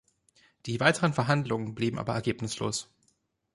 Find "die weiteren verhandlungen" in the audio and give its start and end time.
0.65-1.75